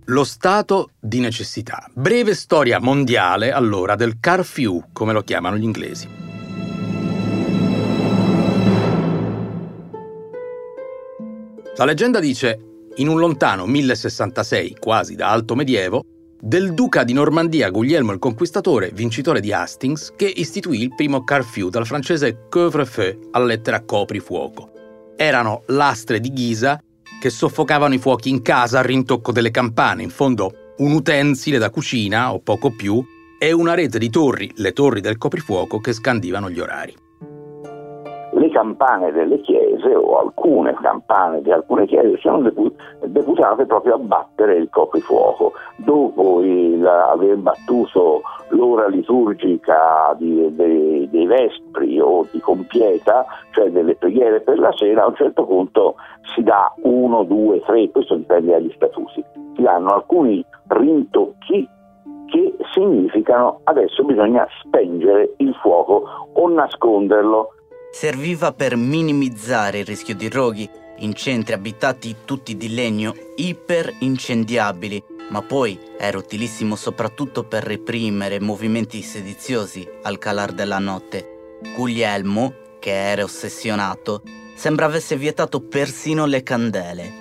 Lo 0.06 0.24
stato 0.24 0.90
di 1.00 1.20
necessità. 1.20 1.86
Breve 1.94 2.34
storia 2.34 2.80
mondiale 2.80 3.52
allora 3.52 3.94
del 3.94 4.18
curfew, 4.20 4.82
come 4.92 5.12
lo 5.12 5.22
chiamano 5.22 5.56
gli 5.56 5.62
inglesi. 5.62 6.21
La 11.76 11.86
leggenda 11.86 12.20
dice, 12.20 12.58
in 12.96 13.08
un 13.08 13.18
lontano 13.18 13.64
1066, 13.64 14.76
quasi 14.78 15.14
da 15.14 15.30
alto 15.30 15.54
medievo, 15.54 16.04
del 16.38 16.74
duca 16.74 17.02
di 17.02 17.14
Normandia 17.14 17.70
Guglielmo 17.70 18.12
il 18.12 18.18
Conquistatore, 18.18 18.90
vincitore 18.92 19.40
di 19.40 19.54
Hastings, 19.54 20.12
che 20.14 20.26
istituì 20.26 20.82
il 20.82 20.94
primo 20.94 21.24
curfew 21.24 21.70
dal 21.70 21.86
francese 21.86 22.46
couvre-feu 22.50 23.30
alla 23.30 23.46
lettera 23.46 23.80
coprifuoco. 23.80 24.70
Erano 25.16 25.62
lastre 25.68 26.20
di 26.20 26.30
ghisa 26.30 26.78
che 27.18 27.30
soffocavano 27.30 27.94
i 27.94 27.98
fuochi 27.98 28.28
in 28.28 28.42
casa 28.42 28.80
al 28.80 28.84
rintocco 28.84 29.32
delle 29.32 29.50
campane, 29.50 30.02
in 30.02 30.10
fondo 30.10 30.74
un 30.76 30.92
utensile 30.92 31.56
da 31.56 31.70
cucina 31.70 32.34
o 32.34 32.40
poco 32.40 32.70
più 32.72 33.02
e 33.38 33.50
una 33.50 33.72
rete 33.72 33.98
di 33.98 34.10
torri, 34.10 34.52
le 34.56 34.74
torri 34.74 35.00
del 35.00 35.16
coprifuoco, 35.16 35.80
che 35.80 35.94
scandivano 35.94 36.50
gli 36.50 36.60
orari 36.60 36.94
le 38.42 38.50
campane 38.50 39.12
delle 39.12 39.40
chiese 39.40 39.94
o 39.94 40.18
alcune 40.18 40.74
campane 40.74 41.42
di 41.42 41.52
alcune 41.52 41.86
chiese 41.86 42.16
sono 42.16 42.50
deputate 43.06 43.66
proprio 43.66 43.94
a 43.94 43.98
battere 43.98 44.56
il 44.56 44.68
coprifuoco. 44.68 45.52
Dopo 45.76 46.42
il, 46.42 46.84
aver 46.84 47.36
battuto 47.36 48.22
l'ora 48.48 48.88
liturgica 48.88 50.14
di, 50.18 50.52
de, 50.56 51.08
dei 51.08 51.26
vespri 51.26 52.00
o 52.00 52.26
di 52.32 52.40
compieta, 52.40 53.24
cioè 53.52 53.70
delle 53.70 53.94
preghiere 53.94 54.40
per 54.40 54.58
la 54.58 54.72
sera, 54.72 55.04
a 55.04 55.08
un 55.08 55.14
certo 55.14 55.44
punto 55.44 55.94
si 56.34 56.42
dà 56.42 56.72
uno, 56.82 57.22
due, 57.22 57.60
tre, 57.60 57.90
questo 57.90 58.16
dipende 58.16 58.52
dagli 58.52 58.72
statuti, 58.74 59.24
si 59.54 59.62
danno 59.62 59.90
alcuni 59.90 60.44
rintocchi 60.66 61.68
che 62.26 62.56
significano 62.72 63.60
adesso 63.64 64.02
bisogna 64.04 64.48
spengere 64.64 65.34
il 65.36 65.54
fuoco 65.56 66.04
o 66.32 66.48
nasconderlo 66.48 67.50
serviva 67.92 68.52
per 68.52 68.74
minimizzare 68.74 69.80
il 69.80 69.84
rischio 69.84 70.16
di 70.16 70.28
roghi 70.28 70.68
in 70.98 71.14
centri 71.14 71.52
abitati 71.52 72.16
tutti 72.24 72.56
di 72.56 72.74
legno 72.74 73.14
iperincendiabili, 73.36 75.04
ma 75.30 75.42
poi 75.42 75.78
era 75.98 76.16
utilissimo 76.16 76.74
soprattutto 76.74 77.44
per 77.44 77.64
reprimere 77.64 78.40
movimenti 78.40 79.02
sediziosi 79.02 79.86
al 80.02 80.18
calar 80.18 80.52
della 80.52 80.78
notte. 80.78 81.58
Guglielmo, 81.76 82.54
che 82.80 83.10
era 83.10 83.22
ossessionato, 83.22 84.22
sembra 84.56 84.86
avesse 84.86 85.16
vietato 85.16 85.60
persino 85.60 86.24
le 86.26 86.42
candele. 86.42 87.20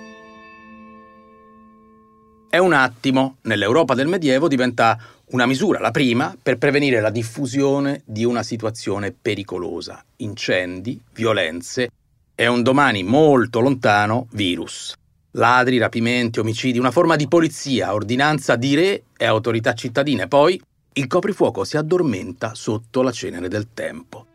È 2.48 2.58
un 2.58 2.72
attimo, 2.72 3.38
nell'Europa 3.42 3.94
del 3.94 4.08
Medievo 4.08 4.46
diventa 4.46 4.98
una 5.30 5.46
misura, 5.46 5.80
la 5.80 5.90
prima, 5.90 6.36
per 6.40 6.58
prevenire 6.58 7.00
la 7.00 7.10
diffusione 7.10 8.02
di 8.04 8.24
una 8.24 8.42
situazione 8.42 9.12
pericolosa, 9.12 10.04
incendi, 10.16 11.00
violenze 11.14 11.88
e 12.34 12.46
un 12.46 12.62
domani 12.62 13.02
molto 13.02 13.60
lontano 13.60 14.26
virus. 14.32 14.94
Ladri, 15.32 15.78
rapimenti, 15.78 16.40
omicidi, 16.40 16.78
una 16.78 16.90
forma 16.90 17.16
di 17.16 17.28
polizia, 17.28 17.94
ordinanza 17.94 18.56
di 18.56 18.74
re 18.74 19.04
e 19.16 19.24
autorità 19.24 19.72
cittadine. 19.72 20.28
Poi 20.28 20.60
il 20.94 21.06
coprifuoco 21.06 21.64
si 21.64 21.78
addormenta 21.78 22.54
sotto 22.54 23.00
la 23.00 23.12
cenere 23.12 23.48
del 23.48 23.68
tempo. 23.72 24.26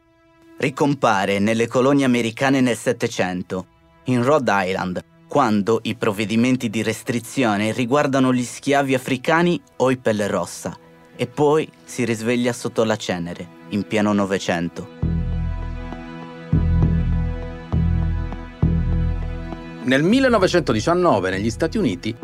Ricompare 0.58 1.38
nelle 1.38 1.68
colonie 1.68 2.06
americane 2.06 2.62
nel 2.62 2.76
Settecento, 2.76 3.68
in 4.06 4.24
Rhode 4.24 4.52
Island, 4.52 5.04
quando 5.28 5.80
i 5.84 5.96
provvedimenti 5.96 6.70
di 6.70 6.82
restrizione 6.82 7.72
riguardano 7.74 8.34
gli 8.34 8.44
schiavi 8.44 8.94
africani 8.94 9.62
o 9.78 9.92
i 9.92 9.98
pelle 9.98 10.28
rossa 10.28 10.78
e 11.16 11.28
poi 11.28 11.70
si 11.84 12.06
risveglia 12.06 12.54
sotto 12.54 12.84
la 12.84 12.96
cenere, 12.96 13.48
in 13.70 13.86
pieno 13.86 14.14
Novecento. 14.14 14.88
Nel 19.84 20.04
1919 20.04 21.30
negli 21.30 21.50
Stati 21.50 21.78
Uniti 21.78 22.16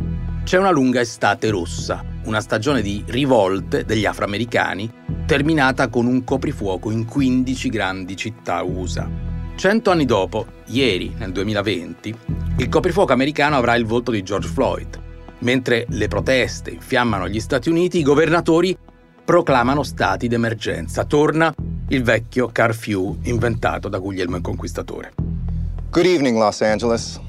c'è 0.44 0.58
una 0.58 0.72
lunga 0.72 1.00
estate 1.00 1.50
rossa, 1.50 2.04
una 2.26 2.42
stagione 2.42 2.82
di 2.82 3.04
rivolte 3.08 3.86
degli 3.86 4.06
afroamericani 4.06 5.02
terminata 5.26 5.88
con 5.88 6.06
un 6.06 6.24
coprifuoco 6.24 6.92
in 6.92 7.06
15 7.06 7.70
grandi 7.70 8.16
città 8.16 8.62
USA. 8.62 9.10
Cento 9.56 9.92
anni 9.92 10.06
dopo, 10.06 10.46
ieri, 10.68 11.14
nel 11.18 11.32
2020, 11.32 12.16
il 12.58 12.70
coprifuoco 12.70 13.14
americano 13.14 13.56
avrà 13.56 13.76
il 13.76 13.86
volto 13.86 14.12
di 14.12 14.24
George 14.24 14.48
Floyd, 14.48 15.02
Mentre 15.44 15.86
le 15.90 16.08
proteste 16.08 16.72
infiammano 16.72 17.28
gli 17.28 17.40
Stati 17.42 17.70
Uniti, 17.70 18.00
i 18.00 18.04
governatori 18.04 18.78
proclamano 19.26 19.84
stati 19.84 20.30
d'emergenza. 20.30 21.04
Torna 21.04 21.54
il 21.90 22.02
vecchio 22.02 22.50
curfew 22.54 23.18
inventato 23.24 23.90
da 23.90 24.00
Guglielmo 24.00 24.38
il 24.38 24.42
Conquistatore. 24.42 25.14
Good 25.92 26.06
evening, 26.06 26.38
Los 26.38 26.62
Angeles. 26.62 27.20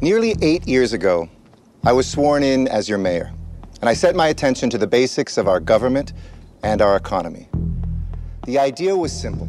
Nearly 0.00 0.34
eight 0.40 0.66
years 0.66 0.92
ago, 0.92 1.28
I 1.84 1.92
was 1.92 2.08
sworn 2.08 2.42
in 2.42 2.66
as 2.68 2.88
your 2.88 3.00
mayor, 3.00 3.32
and 3.80 3.88
I 3.88 3.94
set 3.94 4.16
my 4.16 4.28
attention 4.28 4.68
to 4.70 4.78
the 4.78 4.88
basics 4.88 5.38
of 5.38 5.46
our 5.46 5.60
government 5.60 6.12
and 6.62 6.80
our 6.80 6.96
economy. 6.96 7.48
The 8.44 8.58
idea 8.58 8.96
was 8.96 9.12
simple. 9.12 9.48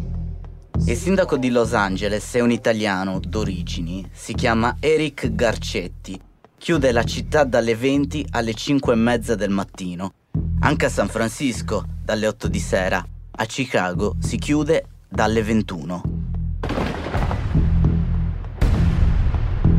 Il 0.85 0.95
sindaco 0.95 1.37
di 1.37 1.49
Los 1.49 1.73
Angeles 1.73 2.33
è 2.33 2.39
un 2.39 2.51
italiano 2.51 3.19
d'origini, 3.19 4.07
si 4.11 4.33
chiama 4.33 4.77
Eric 4.79 5.33
Garcetti 5.33 6.27
chiude 6.59 6.91
la 6.91 7.03
città 7.03 7.45
dalle 7.45 7.73
20 7.73 8.27
alle 8.31 8.53
5 8.53 8.93
e 8.93 8.95
mezza 8.95 9.33
del 9.35 9.49
mattino. 9.49 10.13
Anche 10.59 10.85
a 10.85 10.89
San 10.89 11.07
Francisco 11.07 11.85
dalle 12.03 12.27
8 12.27 12.47
di 12.49 12.59
sera. 12.59 13.03
A 13.31 13.45
Chicago 13.45 14.17
si 14.19 14.37
chiude 14.37 14.85
dalle 15.07 15.41
21. 15.41 16.01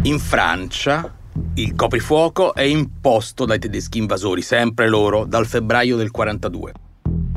In 0.03 0.19
Francia 0.19 1.15
il 1.55 1.75
coprifuoco 1.75 2.55
è 2.55 2.63
imposto 2.63 3.45
dai 3.45 3.59
tedeschi 3.59 3.99
invasori, 3.99 4.41
sempre 4.41 4.89
loro, 4.89 5.27
dal 5.27 5.47
febbraio 5.47 5.97
del 5.97 6.11
42. 6.11 6.73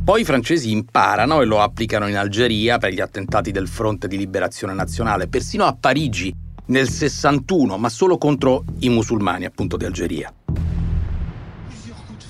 Poi 0.04 0.20
i 0.20 0.26
francesi 0.26 0.70
imparano 0.70 1.40
e 1.40 1.46
lo 1.46 1.62
applicano 1.62 2.10
in 2.10 2.18
Algeria 2.18 2.78
per 2.78 2.92
gli 2.92 3.00
attentati 3.00 3.52
del 3.52 3.70
Fronte 3.70 4.10
di 4.10 4.18
Liberazione 4.18 4.74
Nazionale. 4.74 5.30
Persino 5.30 5.64
a 5.64 5.78
Parigi 5.80 6.36
nel 6.66 6.90
61, 6.90 7.78
ma 7.78 7.88
solo 7.88 8.18
contro 8.18 8.66
i 8.80 8.90
musulmani 8.90 9.46
appunto 9.46 9.78
di 9.78 9.86
Algeria. 9.86 10.34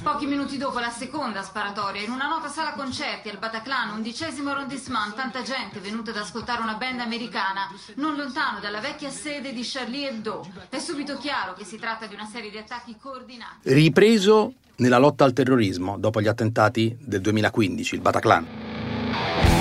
Pochi 0.03 0.25
minuti 0.25 0.57
dopo 0.57 0.79
la 0.79 0.89
seconda 0.89 1.43
sparatoria, 1.43 2.01
in 2.01 2.11
una 2.11 2.27
nota 2.27 2.49
sala 2.49 2.73
concerti 2.73 3.29
al 3.29 3.37
Bataclan, 3.37 3.95
undicesimo 3.95 4.49
arrondissement, 4.49 5.15
tanta 5.15 5.43
gente 5.43 5.79
venuta 5.79 6.11
ad 6.11 6.17
ascoltare 6.17 6.61
una 6.61 6.73
band 6.73 6.99
americana, 6.99 7.71
non 7.95 8.17
lontano 8.17 8.59
dalla 8.59 8.81
vecchia 8.81 9.09
sede 9.09 9.53
di 9.53 9.61
Charlie 9.63 10.09
Hebdo. 10.09 10.45
È 10.67 10.77
subito 10.77 11.15
chiaro 11.17 11.53
che 11.53 11.63
si 11.63 11.77
tratta 11.77 12.05
di 12.05 12.15
una 12.15 12.25
serie 12.25 12.51
di 12.51 12.57
attacchi 12.57 12.97
coordinati. 12.99 13.73
Ripreso 13.73 14.55
nella 14.75 14.97
lotta 14.97 15.23
al 15.23 15.31
terrorismo 15.31 15.97
dopo 15.97 16.19
gli 16.19 16.27
attentati 16.27 16.97
del 16.99 17.21
2015, 17.21 17.95
il 17.95 18.01
Bataclan. 18.01 19.52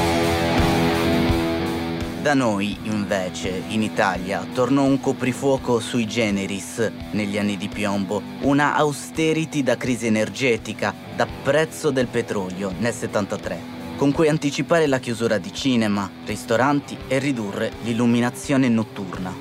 Da 2.22 2.34
noi, 2.34 2.78
invece, 2.84 3.64
in 3.70 3.82
Italia, 3.82 4.46
tornò 4.54 4.84
un 4.84 5.00
coprifuoco 5.00 5.80
sui 5.80 6.06
generis 6.06 6.88
negli 7.10 7.36
anni 7.36 7.56
di 7.56 7.66
piombo, 7.66 8.22
una 8.42 8.76
austerity 8.76 9.64
da 9.64 9.76
crisi 9.76 10.06
energetica, 10.06 10.94
da 11.16 11.26
prezzo 11.42 11.90
del 11.90 12.06
petrolio 12.06 12.72
nel 12.78 12.92
73, 12.92 13.58
con 13.96 14.12
cui 14.12 14.28
anticipare 14.28 14.86
la 14.86 15.00
chiusura 15.00 15.38
di 15.38 15.52
cinema, 15.52 16.08
ristoranti 16.24 16.96
e 17.08 17.18
ridurre 17.18 17.72
l'illuminazione 17.82 18.68
notturna. 18.68 19.34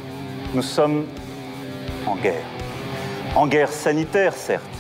Nous 0.52 0.66
sommes 0.66 1.06
en 2.06 2.18
guerre. 2.20 2.46
En 3.36 3.48
guerre 3.48 3.72
sanitaire, 3.72 4.34
certes. 4.34 4.76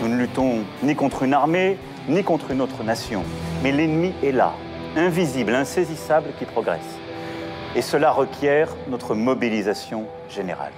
Nous 0.00 0.08
ne 0.08 0.16
luttons 0.16 0.64
ni 0.80 0.94
contre 0.94 1.24
une 1.24 1.34
armée, 1.34 1.76
ni 2.08 2.22
contre 2.22 2.50
une 2.50 2.62
autre 2.62 2.82
nation. 2.82 3.22
Mais 3.62 3.72
l'ennemi 3.72 4.14
est 4.22 4.32
là, 4.32 4.54
invisible, 4.96 5.54
insaisissable, 5.54 6.32
qui 6.36 6.46
progresse. 6.46 6.98
Et 7.74 7.82
cela 7.82 8.12
requiert 8.12 8.68
notre 8.88 9.14
mobilisation 9.14 10.06
générale. 10.28 10.72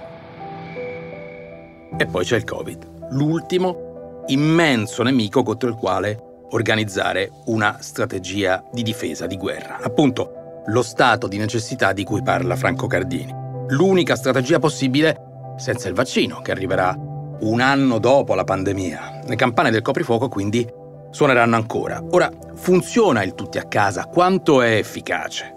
E 1.97 2.05
poi 2.05 2.23
c'è 2.25 2.35
il 2.37 2.43
Covid, 2.43 3.09
l'ultimo 3.11 4.23
immenso 4.27 5.03
nemico 5.03 5.43
contro 5.43 5.69
il 5.69 5.75
quale 5.75 6.19
organizzare 6.51 7.31
una 7.45 7.77
strategia 7.79 8.63
di 8.71 8.83
difesa, 8.83 9.25
di 9.25 9.37
guerra. 9.37 9.79
Appunto, 9.81 10.63
lo 10.65 10.81
stato 10.81 11.27
di 11.27 11.37
necessità 11.37 11.93
di 11.93 12.03
cui 12.03 12.21
parla 12.21 12.55
Franco 12.55 12.87
Cardini. 12.87 13.33
L'unica 13.69 14.15
strategia 14.15 14.59
possibile 14.59 15.53
senza 15.57 15.87
il 15.87 15.93
vaccino, 15.93 16.41
che 16.41 16.51
arriverà 16.51 16.95
un 17.39 17.59
anno 17.59 17.99
dopo 17.99 18.33
la 18.33 18.43
pandemia. 18.43 19.21
Le 19.27 19.35
campane 19.35 19.71
del 19.71 19.81
coprifuoco 19.81 20.29
quindi 20.29 20.67
suoneranno 21.09 21.55
ancora. 21.55 22.03
Ora, 22.11 22.31
funziona 22.55 23.23
il 23.23 23.33
tutti 23.35 23.57
a 23.57 23.63
casa? 23.63 24.05
Quanto 24.05 24.61
è 24.61 24.75
efficace? 24.75 25.55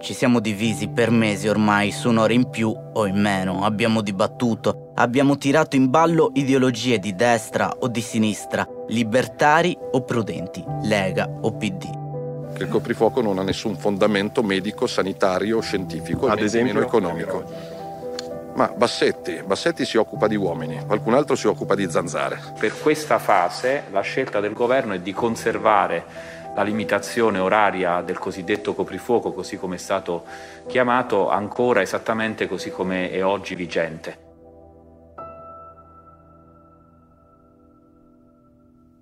Ci 0.00 0.12
siamo 0.12 0.40
divisi 0.40 0.88
per 0.88 1.10
mesi 1.10 1.48
ormai 1.48 1.90
su 1.90 2.10
un'ora 2.10 2.34
in 2.34 2.50
più 2.50 2.70
o 2.92 3.06
in 3.06 3.18
meno, 3.18 3.64
abbiamo 3.64 4.02
dibattuto, 4.02 4.90
abbiamo 4.96 5.38
tirato 5.38 5.76
in 5.76 5.88
ballo 5.88 6.30
ideologie 6.34 6.98
di 6.98 7.14
destra 7.14 7.72
o 7.78 7.88
di 7.88 8.02
sinistra, 8.02 8.68
libertari 8.88 9.74
o 9.92 10.02
prudenti, 10.02 10.62
Lega 10.82 11.26
o 11.40 11.56
PD. 11.56 12.52
Che 12.52 12.62
il 12.62 12.68
coprifuoco 12.68 13.22
non 13.22 13.38
ha 13.38 13.42
nessun 13.42 13.76
fondamento 13.76 14.42
medico, 14.42 14.86
sanitario, 14.86 15.60
scientifico, 15.60 16.26
ad 16.26 16.40
esempio 16.40 16.82
economico. 16.82 17.73
Ma 18.54 18.68
Bassetti, 18.68 19.42
Bassetti 19.44 19.84
si 19.84 19.96
occupa 19.96 20.28
di 20.28 20.36
uomini, 20.36 20.80
qualcun 20.86 21.14
altro 21.14 21.34
si 21.34 21.48
occupa 21.48 21.74
di 21.74 21.90
zanzare. 21.90 22.40
Per 22.58 22.78
questa 22.80 23.18
fase 23.18 23.84
la 23.90 24.00
scelta 24.00 24.38
del 24.38 24.52
governo 24.52 24.92
è 24.92 25.00
di 25.00 25.12
conservare 25.12 26.04
la 26.54 26.62
limitazione 26.62 27.40
oraria 27.40 28.00
del 28.02 28.16
cosiddetto 28.16 28.74
coprifuoco, 28.74 29.32
così 29.32 29.56
come 29.56 29.74
è 29.74 29.78
stato 29.78 30.24
chiamato, 30.68 31.28
ancora 31.30 31.82
esattamente 31.82 32.46
così 32.46 32.70
come 32.70 33.10
è 33.10 33.24
oggi 33.24 33.56
vigente. 33.56 34.22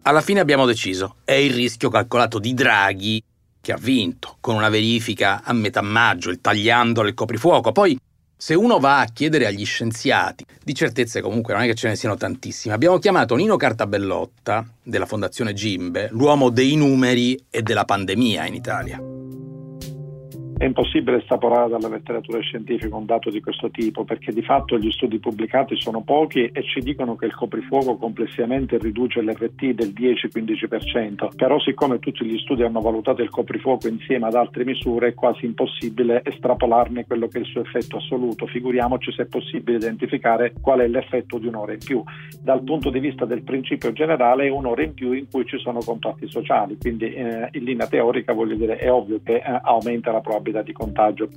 Alla 0.04 0.22
fine 0.22 0.40
abbiamo 0.40 0.64
deciso, 0.64 1.16
è 1.24 1.32
il 1.32 1.52
rischio 1.52 1.90
calcolato 1.90 2.38
di 2.38 2.54
Draghi 2.54 3.22
che 3.60 3.72
ha 3.72 3.78
vinto, 3.78 4.38
con 4.40 4.56
una 4.56 4.70
verifica 4.70 5.42
a 5.44 5.52
metà 5.52 5.82
maggio, 5.82 6.30
il 6.30 6.40
tagliando 6.40 7.02
il 7.02 7.14
coprifuoco. 7.14 7.70
Poi, 7.70 7.96
se 8.42 8.54
uno 8.54 8.80
va 8.80 8.98
a 8.98 9.04
chiedere 9.04 9.46
agli 9.46 9.64
scienziati, 9.64 10.44
di 10.64 10.74
certezze 10.74 11.20
comunque 11.20 11.54
non 11.54 11.62
è 11.62 11.66
che 11.66 11.76
ce 11.76 11.86
ne 11.86 11.94
siano 11.94 12.16
tantissime. 12.16 12.74
Abbiamo 12.74 12.98
chiamato 12.98 13.36
Nino 13.36 13.54
Cartabellotta, 13.54 14.66
della 14.82 15.06
Fondazione 15.06 15.52
Gimbe, 15.52 16.08
l'uomo 16.10 16.50
dei 16.50 16.74
numeri 16.74 17.40
e 17.48 17.62
della 17.62 17.84
pandemia 17.84 18.44
in 18.46 18.54
Italia. 18.54 19.11
È 20.62 20.66
impossibile 20.66 21.16
estrapolare 21.16 21.70
dalla 21.70 21.88
letteratura 21.88 22.38
scientifica 22.38 22.94
un 22.94 23.04
dato 23.04 23.30
di 23.30 23.40
questo 23.40 23.68
tipo 23.68 24.04
perché 24.04 24.30
di 24.30 24.42
fatto 24.42 24.78
gli 24.78 24.92
studi 24.92 25.18
pubblicati 25.18 25.74
sono 25.76 26.02
pochi 26.02 26.46
e 26.52 26.62
ci 26.62 26.78
dicono 26.78 27.16
che 27.16 27.26
il 27.26 27.34
coprifuoco 27.34 27.96
complessivamente 27.96 28.78
riduce 28.78 29.22
l'RT 29.22 29.70
del 29.70 29.88
10-15%, 29.88 31.34
però 31.34 31.58
siccome 31.58 31.98
tutti 31.98 32.24
gli 32.24 32.38
studi 32.38 32.62
hanno 32.62 32.80
valutato 32.80 33.22
il 33.22 33.28
coprifuoco 33.28 33.88
insieme 33.88 34.28
ad 34.28 34.36
altre 34.36 34.64
misure 34.64 35.08
è 35.08 35.14
quasi 35.14 35.46
impossibile 35.46 36.22
estrapolarne 36.24 37.06
quello 37.06 37.26
che 37.26 37.38
è 37.38 37.40
il 37.40 37.48
suo 37.48 37.62
effetto 37.62 37.96
assoluto, 37.96 38.46
figuriamoci 38.46 39.10
se 39.10 39.24
è 39.24 39.26
possibile 39.26 39.78
identificare 39.78 40.52
qual 40.60 40.78
è 40.78 40.86
l'effetto 40.86 41.38
di 41.38 41.48
un'ora 41.48 41.72
in 41.72 41.80
più. 41.84 42.04
Dal 42.40 42.62
punto 42.62 42.90
di 42.90 43.00
vista 43.00 43.24
del 43.24 43.42
principio 43.42 43.92
generale 43.92 44.46
è 44.46 44.48
un'ora 44.50 44.84
in 44.84 44.94
più 44.94 45.10
in 45.10 45.26
cui 45.28 45.44
ci 45.44 45.58
sono 45.58 45.80
contatti 45.80 46.28
sociali, 46.28 46.76
quindi 46.78 47.12
eh, 47.12 47.48
in 47.50 47.64
linea 47.64 47.88
teorica 47.88 48.32
voglio 48.32 48.54
dire 48.54 48.76
è 48.76 48.92
ovvio 48.92 49.20
che 49.24 49.38
eh, 49.44 49.60
aumenta 49.64 50.12
la 50.12 50.20
probabilità 50.20 50.50
di 50.60 50.72
contagio. 50.72 51.30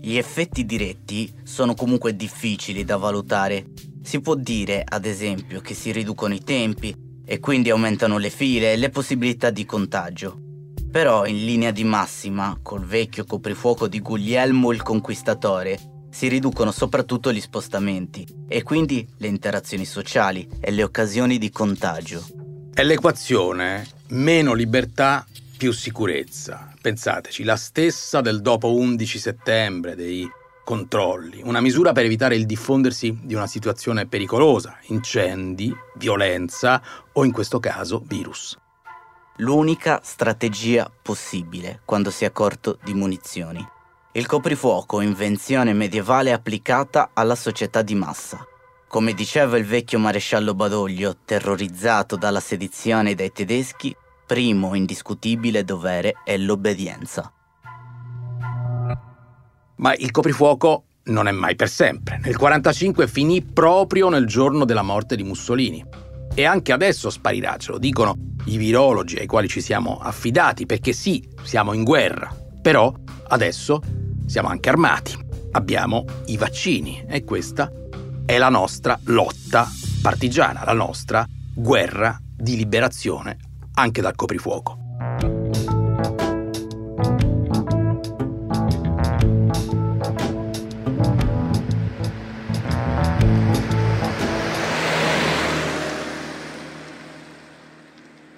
Gli 0.00 0.16
effetti 0.16 0.64
diretti 0.64 1.30
sono 1.42 1.74
comunque 1.74 2.16
difficili 2.16 2.84
da 2.84 2.96
valutare. 2.96 3.66
Si 4.00 4.20
può 4.20 4.34
dire, 4.34 4.82
ad 4.88 5.04
esempio, 5.04 5.60
che 5.60 5.74
si 5.74 5.92
riducono 5.92 6.32
i 6.32 6.42
tempi 6.42 6.94
e 7.26 7.40
quindi 7.40 7.68
aumentano 7.68 8.16
le 8.16 8.30
file 8.30 8.72
e 8.72 8.76
le 8.76 8.88
possibilità 8.88 9.50
di 9.50 9.66
contagio. 9.66 10.40
Però 10.90 11.26
in 11.26 11.44
linea 11.44 11.72
di 11.72 11.84
massima, 11.84 12.58
col 12.62 12.84
vecchio 12.84 13.24
coprifuoco 13.24 13.88
di 13.88 14.00
Guglielmo 14.00 14.72
il 14.72 14.82
Conquistatore, 14.82 15.78
si 16.10 16.28
riducono 16.28 16.70
soprattutto 16.70 17.32
gli 17.32 17.40
spostamenti 17.40 18.26
e 18.48 18.62
quindi 18.62 19.06
le 19.18 19.26
interazioni 19.26 19.84
sociali 19.84 20.48
e 20.58 20.70
le 20.70 20.82
occasioni 20.82 21.36
di 21.36 21.50
contagio. 21.50 22.24
È 22.72 22.82
l'equazione 22.82 23.86
meno 24.08 24.54
libertà 24.54 25.26
più 25.58 25.72
sicurezza. 25.72 26.72
Pensateci, 26.80 27.42
la 27.44 27.56
stessa 27.56 28.22
del 28.22 28.40
dopo 28.40 28.72
11 28.74 29.18
settembre, 29.18 29.96
dei 29.96 30.26
controlli, 30.64 31.42
una 31.42 31.60
misura 31.60 31.92
per 31.92 32.04
evitare 32.04 32.36
il 32.36 32.46
diffondersi 32.46 33.18
di 33.22 33.34
una 33.34 33.46
situazione 33.46 34.06
pericolosa, 34.06 34.78
incendi, 34.86 35.74
violenza 35.96 36.80
o 37.12 37.24
in 37.24 37.32
questo 37.32 37.58
caso 37.58 38.02
virus. 38.06 38.56
L'unica 39.38 40.00
strategia 40.02 40.90
possibile 41.02 41.80
quando 41.84 42.10
si 42.10 42.24
è 42.24 42.32
corto 42.32 42.78
di 42.84 42.94
munizioni. 42.94 43.66
Il 44.12 44.26
coprifuoco, 44.26 45.00
invenzione 45.00 45.72
medievale 45.72 46.32
applicata 46.32 47.10
alla 47.14 47.34
società 47.34 47.82
di 47.82 47.94
massa. 47.94 48.46
Come 48.86 49.12
diceva 49.12 49.58
il 49.58 49.66
vecchio 49.66 49.98
maresciallo 49.98 50.54
Badoglio, 50.54 51.16
terrorizzato 51.24 52.16
dalla 52.16 52.40
sedizione 52.40 53.14
dai 53.14 53.32
tedeschi, 53.32 53.94
primo 54.28 54.74
indiscutibile 54.74 55.64
dovere 55.64 56.16
è 56.22 56.36
l'obbedienza. 56.36 57.32
Ma 59.76 59.94
il 59.94 60.10
coprifuoco 60.10 60.84
non 61.04 61.28
è 61.28 61.30
mai 61.30 61.56
per 61.56 61.70
sempre. 61.70 62.16
Nel 62.16 62.36
1945 62.36 63.08
finì 63.08 63.40
proprio 63.40 64.10
nel 64.10 64.26
giorno 64.26 64.66
della 64.66 64.82
morte 64.82 65.16
di 65.16 65.22
Mussolini. 65.22 65.82
E 66.34 66.44
anche 66.44 66.72
adesso 66.72 67.08
sparirà, 67.08 67.56
ce 67.56 67.72
lo 67.72 67.78
dicono 67.78 68.34
i 68.44 68.58
virologi 68.58 69.16
ai 69.16 69.26
quali 69.26 69.48
ci 69.48 69.62
siamo 69.62 69.98
affidati, 69.98 70.66
perché 70.66 70.92
sì, 70.92 71.26
siamo 71.42 71.72
in 71.72 71.82
guerra, 71.82 72.30
però 72.60 72.92
adesso 73.28 73.80
siamo 74.26 74.48
anche 74.48 74.68
armati, 74.68 75.16
abbiamo 75.52 76.04
i 76.26 76.36
vaccini 76.36 77.02
e 77.08 77.24
questa 77.24 77.72
è 78.26 78.36
la 78.36 78.50
nostra 78.50 79.00
lotta 79.04 79.66
partigiana, 80.02 80.64
la 80.66 80.74
nostra 80.74 81.26
guerra 81.54 82.20
di 82.36 82.56
liberazione 82.56 83.38
anche 83.78 84.00
dal 84.00 84.16
coprifuoco. 84.16 84.76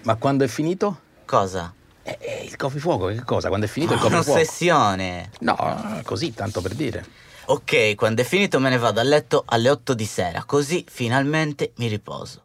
Ma 0.03 0.17
quando 0.17 0.45
è 0.45 0.49
finito? 0.49 1.01
Cosa? 1.25 1.73
Eh, 2.03 2.19
eh, 2.21 2.45
il 2.45 2.57
coprifuoco, 2.57 3.07
che 3.07 3.23
cosa? 3.23 3.49
Quando 3.49 3.67
è 3.67 3.69
finito 3.69 3.95
il 3.95 4.01
coprifuoco? 4.01 4.33
Un'ossessione. 4.33 5.31
No, 5.41 6.01
così, 6.05 6.35
tanto 6.35 6.61
per 6.61 6.75
dire. 6.75 7.05
Ok, 7.47 7.95
quando 7.95 8.21
è 8.21 8.25
finito 8.25 8.61
me 8.61 8.69
ne 8.69 8.79
vado 8.79 9.01
a 9.01 9.03
letto 9.03 9.45
alle 9.47 9.71
8 9.71 9.95
di 9.95 10.05
sera, 10.05 10.45
così 10.45 10.85
finalmente 10.87 11.73
mi 11.77 11.87
riposo. 11.87 12.45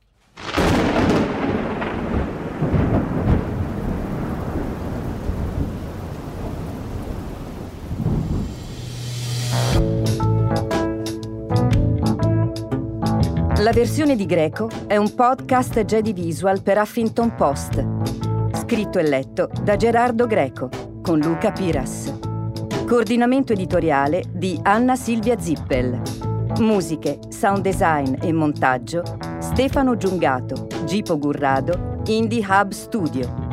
La 13.65 13.71
versione 13.71 14.15
di 14.15 14.27
Greco 14.27 14.69
è 14.85 14.95
un 14.95 15.15
podcast 15.15 15.85
Jedi 15.85 16.13
Visual 16.13 16.61
per 16.61 16.77
Huffington 16.77 17.33
Post. 17.33 17.83
Scritto 18.53 18.99
e 18.99 19.01
letto 19.01 19.49
da 19.63 19.75
Gerardo 19.75 20.27
Greco 20.27 20.69
con 21.01 21.17
Luca 21.17 21.51
Piras. 21.51 22.13
Coordinamento 22.85 23.53
editoriale 23.53 24.23
di 24.29 24.59
Anna 24.61 24.95
Silvia 24.95 25.39
Zippel. 25.39 25.99
Musiche, 26.59 27.17
sound 27.29 27.63
design 27.63 28.13
e 28.21 28.31
montaggio 28.31 29.01
Stefano 29.39 29.97
Giungato, 29.97 30.67
Gipo 30.85 31.17
Gurrado, 31.17 32.03
Indie 32.05 32.45
Hub 32.47 32.69
Studio. 32.69 33.44